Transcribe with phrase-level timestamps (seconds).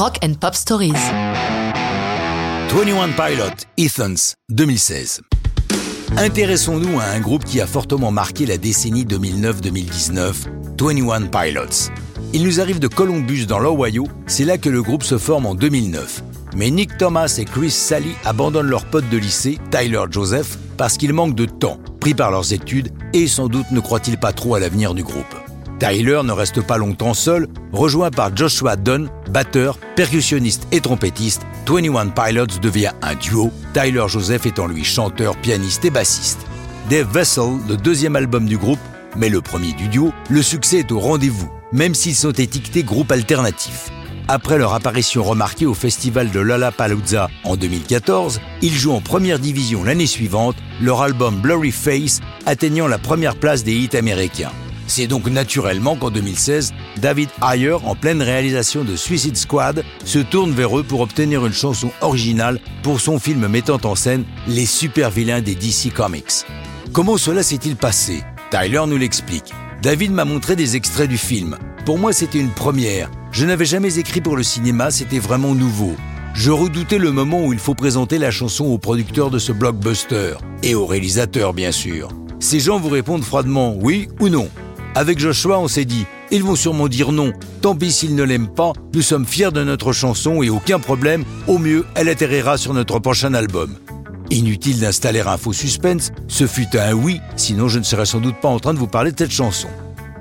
[0.00, 0.94] Rock and Pop Stories.
[2.70, 5.20] 21 Pilot, Ethans, 2016.
[6.16, 10.46] Intéressons-nous à un groupe qui a fortement marqué la décennie 2009-2019,
[10.80, 11.90] 21 Pilots.
[12.32, 15.54] Il nous arrive de Columbus dans l'Ohio, c'est là que le groupe se forme en
[15.54, 16.22] 2009.
[16.56, 21.12] Mais Nick Thomas et Chris Sally abandonnent leur pote de lycée, Tyler Joseph, parce qu'ils
[21.12, 24.60] manquent de temps, pris par leurs études, et sans doute ne croient-ils pas trop à
[24.60, 25.49] l'avenir du groupe.
[25.80, 31.46] Tyler ne reste pas longtemps seul, rejoint par Joshua Dunn, batteur, percussionniste et trompettiste.
[31.66, 36.40] 21 Pilots devient un duo, Tyler Joseph étant lui chanteur, pianiste et bassiste.
[36.90, 38.78] Dave Vessel, le deuxième album du groupe,
[39.16, 43.10] mais le premier du duo, le succès est au rendez-vous, même s'ils sont étiquetés groupe
[43.10, 43.90] alternatif.
[44.28, 49.82] Après leur apparition remarquée au festival de Lollapalooza en 2014, ils jouent en première division
[49.82, 54.52] l'année suivante, leur album Blurry Face atteignant la première place des hits américains.
[54.90, 60.50] C'est donc naturellement qu'en 2016, David Ayer, en pleine réalisation de Suicide Squad, se tourne
[60.50, 65.12] vers eux pour obtenir une chanson originale pour son film mettant en scène les super
[65.12, 66.44] vilains des DC Comics.
[66.92, 68.24] Comment cela s'est-il passé?
[68.50, 69.54] Tyler nous l'explique.
[69.80, 71.56] David m'a montré des extraits du film.
[71.86, 73.12] Pour moi, c'était une première.
[73.30, 75.94] Je n'avais jamais écrit pour le cinéma, c'était vraiment nouveau.
[76.34, 80.34] Je redoutais le moment où il faut présenter la chanson au producteur de ce blockbuster,
[80.64, 82.08] et au réalisateur bien sûr.
[82.40, 84.48] Ces gens vous répondent froidement oui ou non.
[84.96, 88.52] Avec Joshua, on s'est dit, ils vont sûrement dire non, tant pis s'ils ne l'aiment
[88.52, 92.74] pas, nous sommes fiers de notre chanson et aucun problème, au mieux, elle atterrira sur
[92.74, 93.76] notre prochain album.
[94.30, 98.40] Inutile d'installer un faux suspense, ce fut un oui, sinon je ne serais sans doute
[98.40, 99.68] pas en train de vous parler de cette chanson.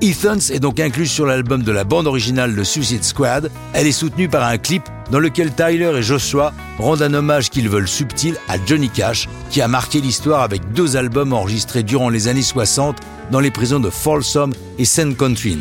[0.00, 3.50] Ethans est donc incluse sur l'album de la bande originale de Suicide Squad.
[3.72, 7.68] Elle est soutenue par un clip dans lequel Tyler et Joshua rendent un hommage qu'ils
[7.68, 12.28] veulent subtil à Johnny Cash, qui a marqué l'histoire avec deux albums enregistrés durant les
[12.28, 12.98] années 60
[13.32, 15.16] dans les prisons de Folsom et St.
[15.16, 15.58] Contrin.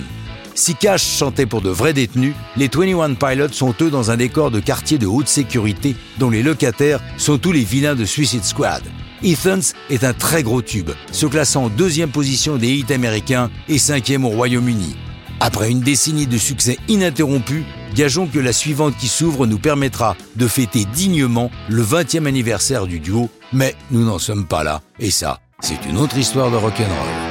[0.54, 4.52] Si Cash chantait pour de vrais détenus, les 21 Pilots sont eux dans un décor
[4.52, 8.84] de quartier de haute sécurité dont les locataires sont tous les vilains de Suicide Squad.
[9.24, 13.78] Ethans est un très gros tube, se classant en deuxième position des hits américains et
[13.78, 14.96] cinquième au Royaume-Uni.
[15.40, 17.64] Après une décennie de succès ininterrompu,
[17.96, 23.00] gageons que la suivante qui s'ouvre nous permettra de fêter dignement le 20e anniversaire du
[23.00, 27.27] duo, mais nous n'en sommes pas là, et ça, c'est une autre histoire de rock'n'roll.